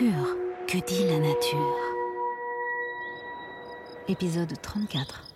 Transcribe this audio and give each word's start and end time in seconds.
Que 0.00 0.78
dit 0.86 1.06
la 1.06 1.18
nature 1.18 1.76
Épisode 4.08 4.54
34. 4.62 5.29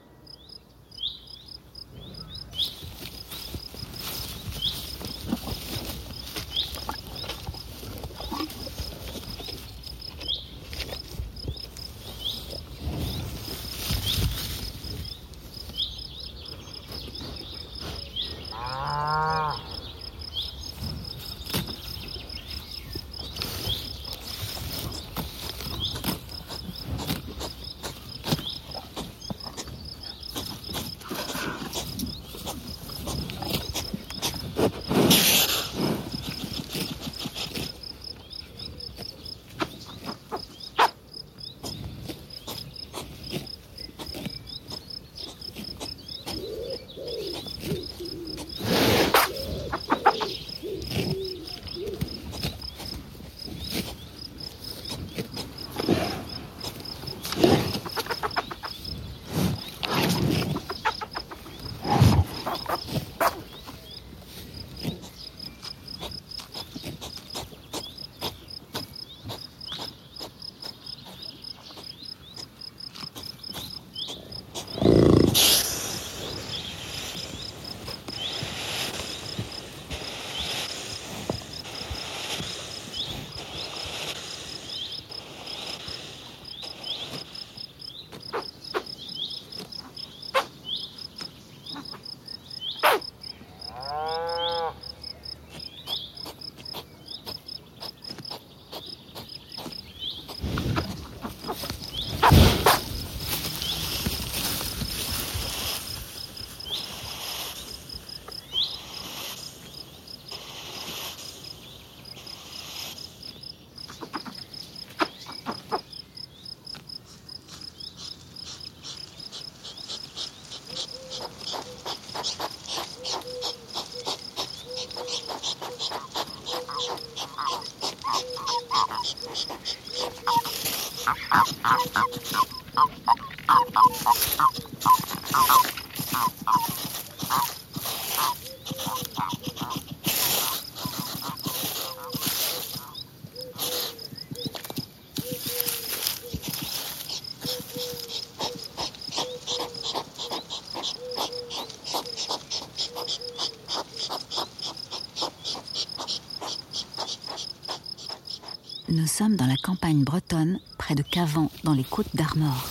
Nous 158.94 159.08
sommes 159.08 159.36
dans 159.36 159.46
la 159.46 159.56
campagne 159.56 160.04
bretonne, 160.04 160.60
près 160.84 160.94
de 160.94 161.02
Cavan, 161.02 161.50
dans 161.62 161.72
les 161.72 161.82
côtes 161.82 162.14
d'Armor. 162.14 162.68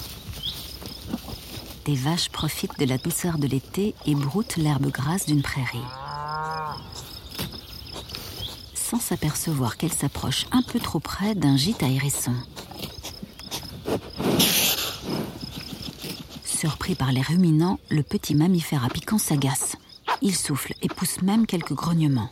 Des 1.85 1.95
vaches 1.95 2.29
profitent 2.29 2.77
de 2.77 2.85
la 2.85 2.99
douceur 2.99 3.39
de 3.39 3.47
l'été 3.47 3.95
et 4.05 4.13
broutent 4.13 4.55
l'herbe 4.55 4.91
grasse 4.91 5.25
d'une 5.25 5.41
prairie. 5.41 5.89
Sans 8.75 8.99
s'apercevoir 8.99 9.77
qu'elles 9.77 9.91
s'approchent 9.91 10.45
un 10.51 10.61
peu 10.61 10.79
trop 10.79 10.99
près 10.99 11.33
d'un 11.33 11.57
gîte 11.57 11.81
à 11.81 11.87
hérissons. 11.87 12.35
Surpris 16.45 16.93
par 16.93 17.11
les 17.11 17.23
ruminants, 17.23 17.79
le 17.89 18.03
petit 18.03 18.35
mammifère 18.35 18.85
à 18.85 18.89
piquant 18.89 19.17
s'agace. 19.17 19.75
Il 20.21 20.35
souffle 20.35 20.75
et 20.83 20.87
pousse 20.87 21.23
même 21.23 21.47
quelques 21.47 21.73
grognements. 21.73 22.29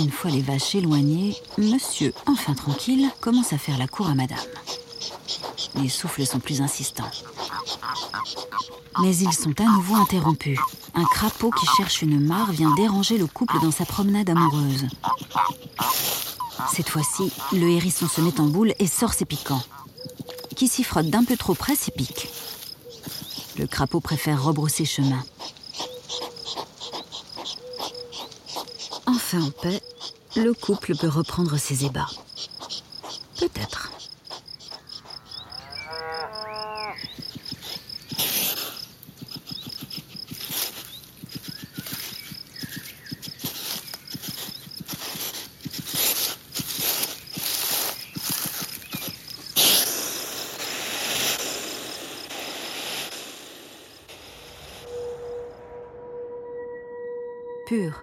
Une 0.00 0.10
fois 0.10 0.30
les 0.30 0.40
vaches 0.40 0.74
éloignées, 0.74 1.36
monsieur, 1.58 2.14
enfin 2.26 2.54
tranquille, 2.54 3.10
commence 3.20 3.52
à 3.52 3.58
faire 3.58 3.76
la 3.76 3.86
cour 3.86 4.08
à 4.08 4.14
madame. 4.14 4.38
Les 5.74 5.90
souffles 5.90 6.24
sont 6.24 6.40
plus 6.40 6.62
insistants. 6.62 7.10
Mais 9.02 9.14
ils 9.14 9.32
sont 9.32 9.54
à 9.60 9.64
nouveau 9.64 9.96
interrompus. 9.96 10.58
Un 10.94 11.04
crapaud 11.04 11.50
qui 11.50 11.66
cherche 11.76 12.00
une 12.00 12.18
mare 12.18 12.50
vient 12.50 12.74
déranger 12.74 13.18
le 13.18 13.26
couple 13.26 13.60
dans 13.60 13.70
sa 13.70 13.84
promenade 13.84 14.30
amoureuse. 14.30 14.86
Cette 16.72 16.88
fois-ci, 16.88 17.30
le 17.52 17.68
hérisson 17.68 18.08
se 18.08 18.22
met 18.22 18.40
en 18.40 18.46
boule 18.46 18.72
et 18.78 18.86
sort 18.86 19.12
ses 19.12 19.26
piquants. 19.26 19.62
Qui 20.56 20.66
s'y 20.66 20.82
frotte 20.82 21.10
d'un 21.10 21.24
peu 21.24 21.36
trop 21.36 21.54
près 21.54 21.76
s'y 21.76 21.90
pique. 21.90 22.30
Le 23.58 23.66
crapaud 23.66 24.00
préfère 24.00 24.42
rebrousser 24.42 24.86
chemin. 24.86 25.22
Enfin 29.06 29.42
en 29.42 29.50
paix, 29.50 29.80
le 30.36 30.54
couple 30.54 30.96
peut 30.96 31.08
reprendre 31.08 31.56
ses 31.56 31.84
ébats. 31.84 32.08
Peut-être. 33.38 33.90
Pur, 57.66 58.02